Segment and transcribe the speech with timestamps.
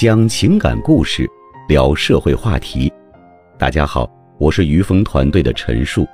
[0.00, 1.30] 讲情感故事，
[1.68, 2.90] 聊社会话题。
[3.58, 6.06] 大家好，我是于峰团队的陈述，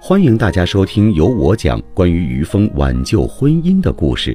[0.00, 4.34] 欢迎大家收听由我讲关于于峰挽救婚姻的故事。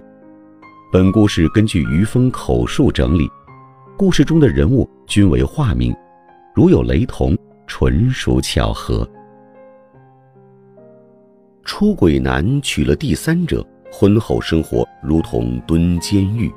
[0.91, 3.27] 本故事根据于峰口述整理，
[3.97, 5.91] 故事中的人物均为化名，
[6.53, 7.35] 如有雷同，
[7.65, 9.09] 纯属巧合。
[11.63, 16.53] 出轨男娶了第三者，婚后生活如同蹲监狱。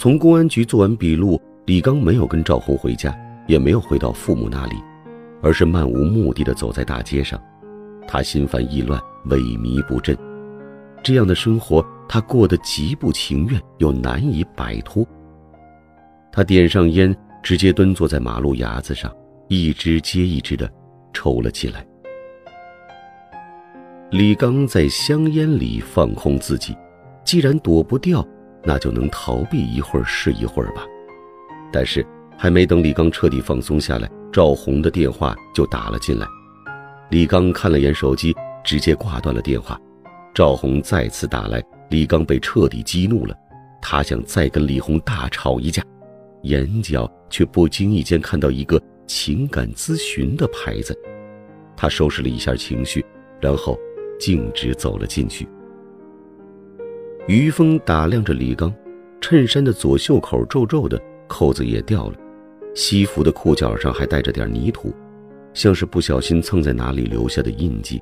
[0.00, 3.14] 从公安局做完笔录，李刚没有跟赵红回家，
[3.46, 4.76] 也没有回到父母那里，
[5.42, 7.38] 而是漫无目的的走在大街上。
[8.08, 10.16] 他心烦意乱，萎靡不振。
[11.02, 15.06] 这样的生活，他过得极不情愿，又难以摆脱。
[16.32, 19.14] 他点上烟，直接蹲坐在马路牙子上，
[19.48, 20.66] 一支接一支的
[21.12, 21.86] 抽了起来。
[24.10, 26.74] 李刚在香烟里放空自己，
[27.22, 28.26] 既然躲不掉，
[28.64, 30.84] 那就能逃避一会儿是一会儿吧。
[31.72, 32.04] 但是
[32.36, 36.26] 还没等李刚彻底放松下来，赵红的电话就打了进来。
[37.10, 39.80] 李刚看了眼手机，直接挂断了电话。
[40.34, 43.34] 赵红再次打来，李刚被彻底激怒了，
[43.82, 45.82] 他想再跟李红大吵一架，
[46.42, 50.96] 眼角却不经意间看到一个情感咨询的牌子，
[51.76, 53.04] 他收拾了一下情绪，
[53.40, 53.78] 然后。
[54.20, 55.48] 径直走了进去。
[57.26, 58.74] 于峰打量着李刚，
[59.20, 62.16] 衬衫的左袖口皱皱的，扣子也掉了，
[62.74, 64.92] 西服的裤脚上还带着点泥土，
[65.52, 68.00] 像是不小心蹭在哪里留下的印记。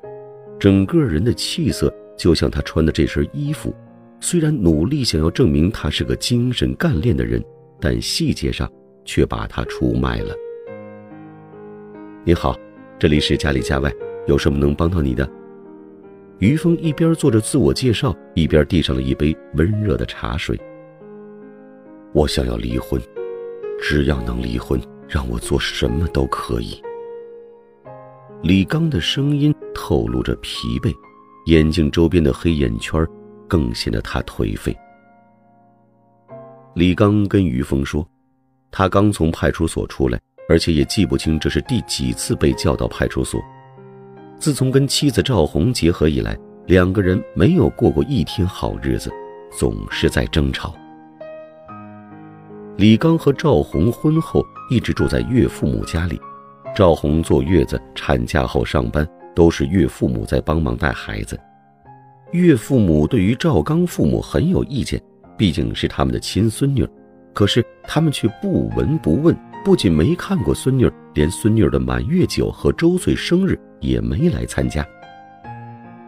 [0.57, 3.75] 整个人的气色就像他穿的这身衣服，
[4.19, 7.43] 虽然努力想要证明他是个精神干练的人，
[7.79, 8.71] 但细节上
[9.05, 10.33] 却把他出卖了。
[12.23, 12.55] 你好，
[12.97, 13.93] 这里是家里家外，
[14.27, 15.29] 有什么能帮到你的？
[16.39, 20.57] 于峰一边做着自我介绍，一边递上了一杯温热的茶水。
[22.13, 22.99] 我想要离婚，
[23.81, 26.81] 只要能离婚，让我做什么都可以。
[28.41, 30.93] 李刚的声音透露着疲惫，
[31.47, 33.05] 眼睛周边的黑眼圈
[33.45, 34.73] 更显得他颓废。
[36.73, 38.07] 李刚跟于峰说，
[38.71, 43.41] 他刚从派出所出来，而且也记不清这是第几次被叫到派出所。
[44.39, 49.11] 自从跟妻子赵红结合以来，两个人没有过过一天好日子，
[49.51, 50.73] 总是在争吵。
[52.77, 54.41] 李刚和赵红婚后
[54.71, 56.17] 一直住在岳父母家里，
[56.73, 59.05] 赵红坐月子、产假后上班，
[59.35, 61.37] 都是岳父母在帮忙带孩子。
[62.31, 65.01] 岳父母对于赵刚父母很有意见，
[65.37, 66.87] 毕竟是他们的亲孙女，
[67.33, 69.37] 可是他们却不闻不问。
[69.65, 74.85] 不仅没看过孙女，连孙女的满月酒和周岁生日也没来参加。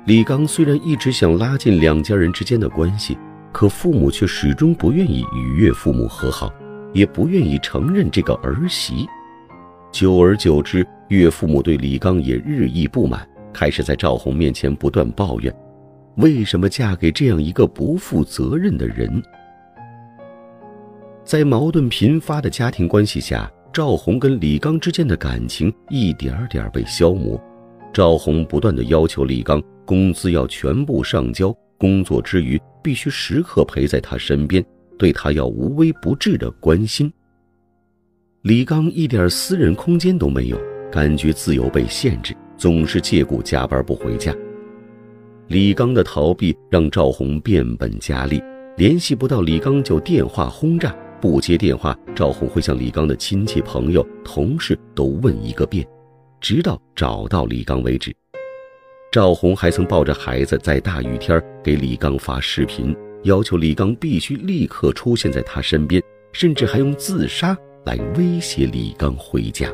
[0.05, 3.17] 李刚虽然一直想拉近两家人之间的关系，
[3.51, 6.51] 可父母却始终不愿意与岳父母和好，
[6.93, 9.05] 也不愿意承认这个儿媳。
[9.91, 15.53] 久而久之，岳父母对李刚也日益不满，开始在赵红面前不断抱怨：
[16.15, 19.21] 为什么嫁给这样一个不负责任的人？
[21.23, 27.39] 在矛盾频发的家庭关系下，赵红跟李刚之间的感情一点点被消磨。
[27.93, 34.63] 赵红不断的要求李刚工资要全部上交，工作之余必须时刻陪在他身边，
[34.97, 37.11] 对他要无微不至的关心。
[38.43, 40.57] 李刚一点私人空间都没有，
[40.91, 44.33] 感觉自由被限制，总是借故加班不回家。
[45.47, 48.41] 李刚的逃避让赵红变本加厉，
[48.77, 50.95] 联系不到李刚就电话轰炸。
[51.19, 55.85] 不接电话，赵红会向李刚的亲戚、朋友、同事都问一个遍，
[56.41, 58.13] 直到找到李刚为止。
[59.11, 66.01] 赵红还曾抱着孩子在大雨天给李刚发视频，要求李刚必须立刻出现在他身边，
[66.33, 69.71] 甚至还用自杀来威胁李刚回家。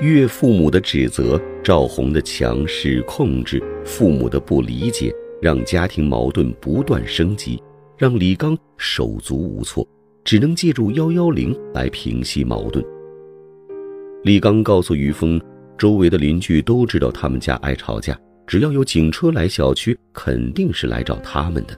[0.00, 7.62] 岳父母的指责，赵红的强势控制，父母的不理解，让家庭矛盾不断升级。
[7.98, 9.86] 让李刚手足无措，
[10.24, 12.82] 只能借助幺幺零来平息矛盾。
[14.22, 15.40] 李刚告诉于峰，
[15.78, 21.74] 周围的邻居都知道他们家爱吵架，只要有警车来小区，肯定是来找他们的。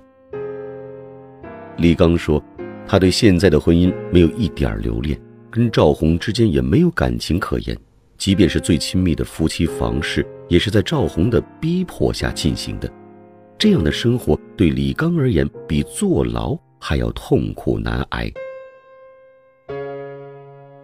[1.76, 2.42] 李刚说，
[2.84, 5.16] 他对现在的婚姻没有一点留恋，
[5.52, 7.78] 跟赵红之间也没有感情可言，
[8.18, 12.92] 即便是最亲密的夫妻房事，也是在赵红的逼迫下进行的。
[13.56, 18.28] 这样的生活对李刚而言，比坐牢还要痛苦难挨。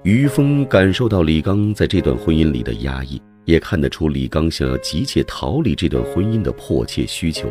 [0.05, 7.51] 于峰感受到李刚在这段婚姻里的压抑，也看得出李刚想要急切逃离这段婚姻的迫切需求。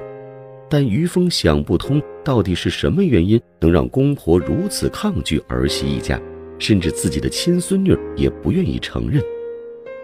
[0.69, 6.19] 但于峰想不通，到底是什么原因能让公婆如此抗拒儿媳一家，
[6.57, 9.21] 甚至自己的亲孙女也不愿意承认。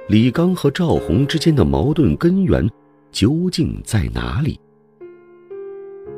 [0.10, 2.70] 李刚和赵红之间的矛盾根源
[3.12, 4.60] 究竟在哪里？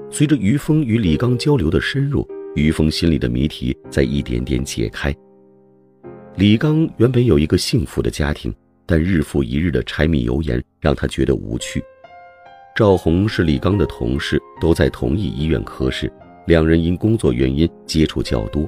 [0.09, 5.15] 随着于峰与李刚交流的深入，于峰心里的谜题在一点点解开。
[6.37, 8.53] 李刚原本有一个幸福的家庭，
[8.85, 11.81] 但日复一日的柴米油盐让他觉得无趣。
[12.75, 16.11] 赵红是李刚的同事，都在同一医院科室，
[16.45, 18.67] 两人因工作原因接触较多。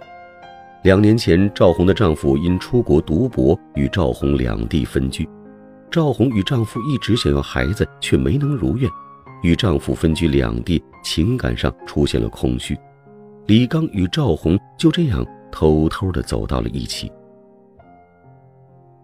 [0.84, 5.28] 两年前，赵红的丈夫因出国读博，与赵红两地分居。
[5.92, 8.90] 赵红与丈夫一直想要孩子，却没能如愿，
[9.44, 12.78] 与丈夫分居两地，情感上出现了空虚。
[13.46, 17.12] 李刚与赵红就这样偷偷的走到了一起。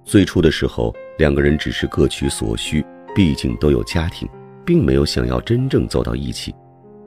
[0.04, 2.86] 最初的时候，两个人只是各取所需，
[3.16, 4.28] 毕竟都有家庭。
[4.66, 6.56] 并没有想要真正走到一起，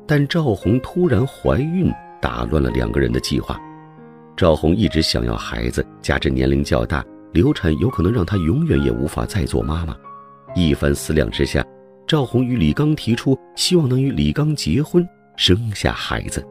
[0.06, 1.90] 但赵红突然怀孕，
[2.20, 3.58] 打乱了两个人的计划。
[4.36, 7.02] 赵红一直想要孩子，加之年龄较大，
[7.32, 9.96] 流产有可能让她永远也无法再做妈妈。
[10.54, 11.64] 一番思量之下，
[12.06, 15.02] 赵红与李刚提出，希望能与李刚结婚，
[15.36, 16.46] 生下孩子。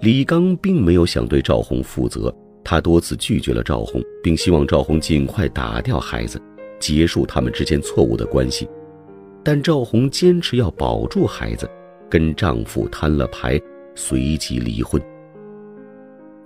[0.00, 2.34] 李刚并没有想对赵红负责，
[2.64, 6.40] 他多次拒绝了赵红，并希望赵红尽快打掉孩子，
[6.80, 8.66] 结束他们之间错误的关系。
[9.42, 11.68] 但赵红坚持要保住孩子，
[12.08, 13.60] 跟丈夫摊了牌，
[13.94, 15.00] 随即离婚。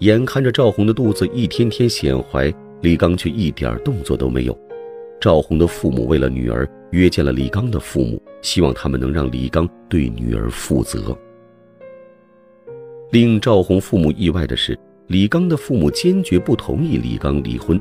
[0.01, 4.59] 眼看着赵红的肚子一天天显怀，李刚却一点动作都没有。
[5.21, 11.17] 赵红的父母为了女儿约见了李刚的父母，希望他们能让李刚对女儿负责。
[13.11, 17.81] 令赵红父母意外的是，李刚的父母坚决不同意李刚离婚。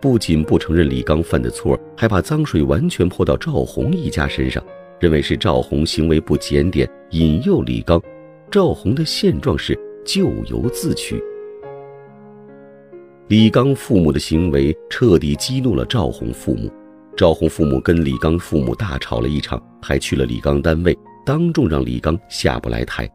[0.00, 4.62] 不仅不承认李刚犯的错，还把脏水完全泼到赵红一家身上，
[5.00, 8.00] 认为是赵红行为不检点，引诱李刚。
[8.50, 11.18] 赵红的现状是咎由自取。
[13.28, 16.70] 李刚父母的行为彻底激怒了赵红父母，
[17.16, 23.10] 赵红父母跟李刚父母大吵了一场，还去了李刚单位，当众让李刚下不来台。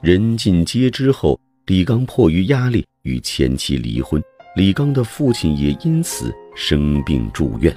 [0.00, 4.22] 人尽皆知后，李刚迫于压力与前妻离婚。
[4.54, 7.76] 李刚的父亲也因此生病住院。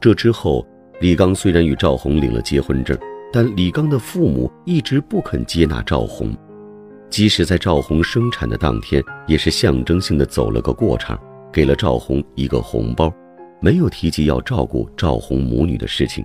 [0.00, 0.66] 这之后，
[0.98, 2.98] 李刚虽然与赵红领了结婚证，
[3.30, 6.34] 但李刚的父母一直不肯接纳赵红，
[7.10, 11.20] 即使在赵红生产的当天，也是象征性的走了个过场，
[11.52, 13.12] 给了赵红一个红包，
[13.60, 16.24] 没有提及要照顾赵红母女的事情。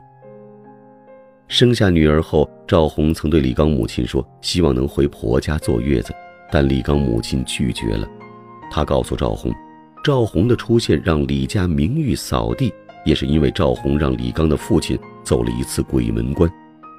[1.49, 6.13] 生下女儿后，赵红曾对李刚母亲说，希望能回婆家坐月子，
[6.51, 8.07] 但李刚母亲拒绝了。
[8.69, 9.51] 她告诉赵红，
[10.03, 12.71] 赵红的出现让李家名誉扫地，
[13.03, 16.47] 也是因为赵红让李刚的父亲走了一次鬼门关，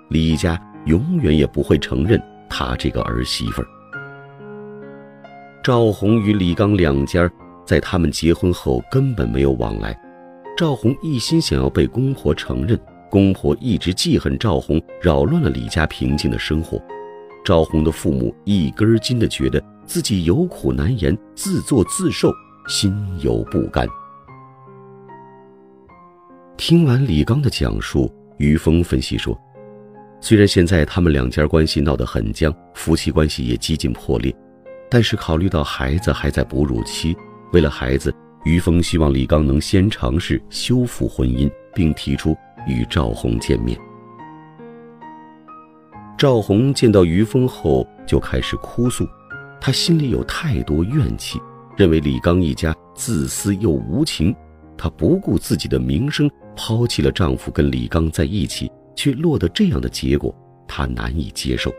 [0.09, 3.69] 李家永远也不会承认他这个儿媳妇儿。
[5.63, 7.31] 赵红与李刚两家
[7.65, 9.97] 在他们结婚后根本没有往来，
[10.57, 12.77] 赵红一心想要被公婆承认，
[13.11, 16.81] 公婆一直记恨赵红，扰乱了李家平静的生活。
[17.45, 19.63] 赵红的父母一根筋的觉得。
[19.87, 22.33] 自己有苦难言，自作自受，
[22.69, 23.89] 心有不甘。
[26.57, 28.09] 听完李刚的讲述，
[28.39, 29.37] 于峰分析说
[30.23, 34.33] ：“虽然现在他们两家关系闹得很僵，夫妻关系也几近破裂，
[34.89, 37.17] 但是考虑到孩子还在哺乳期，
[37.53, 38.15] 为了孩子，
[38.45, 42.37] 于峰希望李刚能先尝试修复婚姻，并提出
[42.67, 43.79] 与赵红见面。”
[46.19, 49.07] 赵红见到于峰后，就开始哭诉。
[49.61, 51.41] 她心里有太多怨气，
[51.77, 54.35] 认为李刚一家自私又无情。
[54.77, 60.35] 她不顾自己的名声，抛弃了丈夫，跟李刚在一起，却落得这样的结果，
[60.67, 61.73] 她难以接受。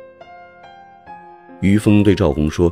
[1.62, 2.72] 于峰对赵红说：“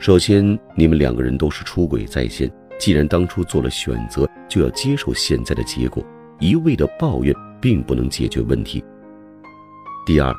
[0.00, 6.04] 首先，你们两个人都是出轨在先，既然当初做了选择，就要接受现在的结果。
[6.40, 8.82] 一味的抱怨并不能解决问题。
[10.06, 10.34] 第二。”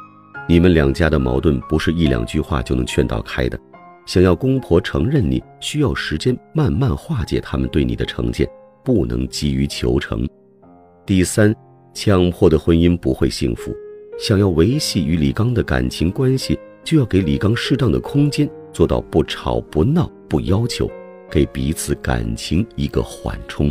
[0.47, 3.59] 你们两家的矛盾不是一两句话就能劝导开的，
[4.05, 8.47] 想要公婆承认你，需要时间慢慢化解他们对你的成见，
[8.83, 10.23] 不能急于求成。
[11.03, 11.51] 第三，
[11.95, 13.75] 强迫的婚姻不会幸福，
[14.19, 20.87] 想要维系与李刚的感情关系，就要给李刚适当的空间，做到不吵不闹不要求，
[21.27, 23.67] 给彼此感情一个缓冲。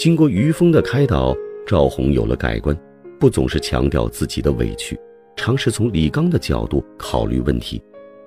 [0.00, 2.74] 经过于峰的开导，赵红有了改观。
[3.18, 4.98] 不总是强调自己的委屈，
[5.36, 7.78] 尝试从李刚的角度考虑问题，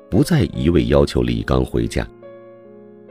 [0.07, 2.07] 不再一味要求李刚回家。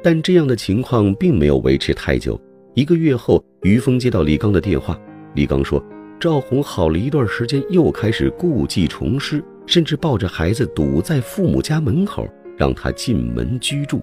[0.01, 2.41] 但这样的情况并没有维持太久。
[2.75, 4.97] 一个月后，于峰接到李刚的电话，
[5.35, 5.85] 李刚说，
[6.21, 14.01] 赵红好了一段时间，又开始故技重施，甚至抱着孩子堵在父母家门口，让他进门居住。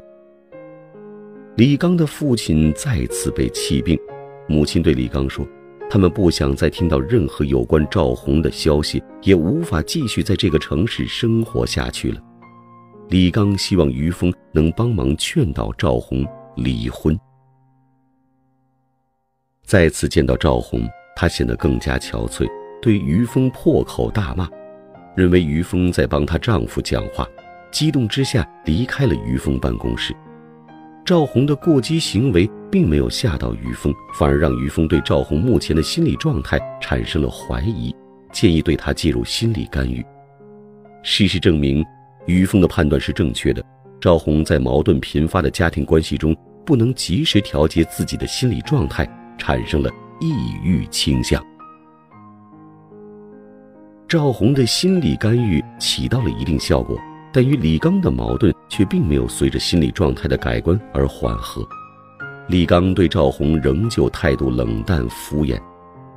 [1.55, 3.97] 李刚的父亲再次被气病，
[4.49, 5.47] 母亲对李刚说。
[5.91, 12.21] 他们不想再听到任何有关赵红的消息，也无法继续在这个城市生活下去了。
[13.07, 16.23] 李刚希望于峰能帮忙劝导赵红
[16.55, 17.19] 离婚。
[19.65, 22.47] 再次见到赵红，她显得更加憔悴，
[22.79, 24.47] 对于峰破口大骂，
[25.15, 27.27] 认为于峰在帮她丈夫讲话，
[27.71, 30.15] 激动之下离开了于峰办公室。
[31.09, 37.91] 赵红的过激行为并没有吓到于峰，反而让于峰对赵红目前的心理状态产生了怀疑，
[38.31, 40.05] 建议对她介入心理干预。
[41.01, 41.83] 事实证明，
[42.27, 43.65] 于峰的判断是正确的。
[43.99, 49.03] 赵红在矛盾频发的家庭关系中，不能及时调节自己的心理状态，
[49.35, 49.89] 产生了
[50.21, 50.31] 抑
[50.63, 51.43] 郁倾向。
[54.07, 56.95] 赵红的心理干预起到了一定效果。
[57.31, 61.61] 但与李刚的矛盾却并没有随着心理状态的改观而缓和。
[62.47, 65.61] 李刚对赵红仍旧态度冷淡敷衍，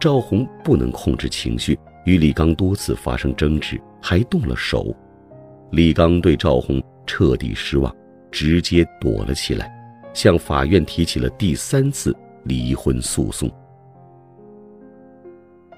[0.01, 4.95] 赵红不能控制情绪，与李刚多次发生争执，还动了手。
[5.71, 7.95] 李刚对赵红彻底失望，
[8.31, 9.71] 直接躲了起来，
[10.15, 13.51] 向法院提起了第三次离婚诉讼。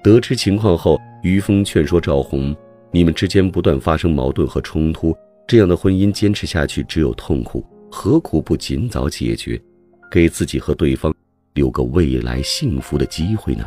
[0.01, 2.55] 得知情况后，于峰劝说赵红
[2.95, 5.13] ：“你们之间不断发生矛盾和冲突。”
[5.45, 7.61] 这样的婚姻坚持下去只有痛苦，
[7.91, 9.61] 何苦不尽早解决，
[10.09, 11.13] 给自己和对方
[11.55, 13.65] 留个未来幸福的机会呢？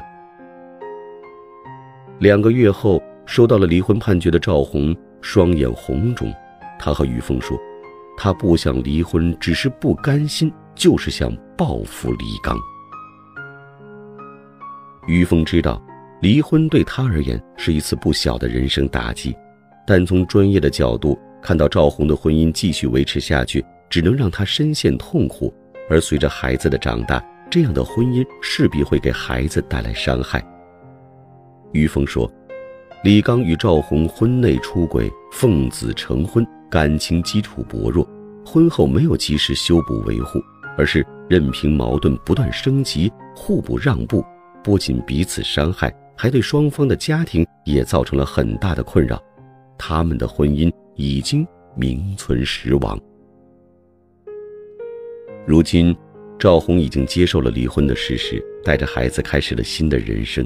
[2.21, 6.33] 两个月后，收到了离婚判决的赵红双眼红肿，
[6.79, 7.55] 她和于峰说
[8.17, 12.59] ：“她不想离婚，只是不甘心，就是想报复李刚。”
[15.07, 15.81] 于峰知道，
[16.21, 19.37] 离婚对他而言是一次不小的人生打击，
[19.87, 21.19] 但从专业的角度。
[21.41, 25.55] 看到赵红的婚姻继续维持下去，只能让她深陷痛苦。
[25.89, 30.45] 而随着孩子的长大，这样的婚姻势必会给孩子带来伤害。
[31.73, 32.31] 于峰说
[33.05, 38.07] ：“李刚与赵红婚内出轨，奉子成婚，感情基础薄弱，
[38.45, 40.41] 婚后没有及时修补维护，
[40.77, 44.25] 而是任凭矛盾不断升级，互不让步，
[44.65, 49.23] 不仅彼此伤害，还对双方的家庭也造成了很大的困扰。
[49.79, 51.47] 他们的婚姻。”已经
[51.77, 53.01] 名存实亡。
[55.47, 55.97] 如今，
[56.37, 60.45] 赵红已经接受了离婚的事实，带着孩子开始了新的人生。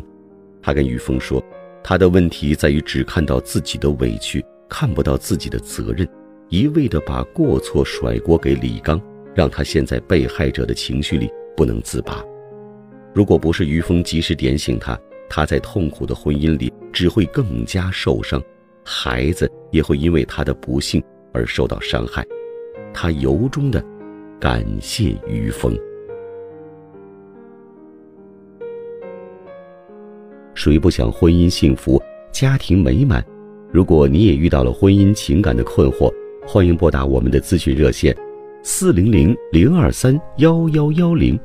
[0.60, 1.42] 他跟于峰说
[1.82, 6.06] ：“他的问题在于只看到自己的委屈，看不到自己的责任，
[6.50, 9.00] 一味的把过错甩锅给李刚，
[9.34, 12.22] 让他陷在被害者的情绪里不能自拔。
[13.14, 15.00] 如果不是于峰及时点醒他，
[15.34, 18.40] 他在痛苦的婚姻里只会更加受伤。”
[18.84, 22.22] 孩子也会因为他的不幸而受到伤害，
[22.92, 23.82] 他由衷的
[24.38, 25.74] 感谢于峰。
[30.52, 33.24] 谁不想婚姻幸福、家庭美满？
[33.70, 36.12] 如果你也遇到了婚姻情感的困惑，
[36.46, 38.14] 欢迎拨打我们的咨询热线：
[38.62, 41.40] 四零零零二三幺幺幺零，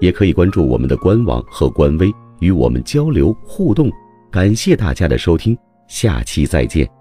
[0.00, 3.90] 也可以关注我们的官网和官微与我们交流互动。
[4.30, 5.56] 感谢大家的收听。
[5.88, 6.97] 下期再见。